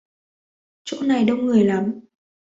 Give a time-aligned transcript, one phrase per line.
[0.83, 1.99] Chỗ này đông người lắm